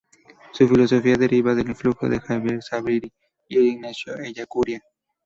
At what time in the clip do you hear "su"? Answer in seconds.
0.53-0.67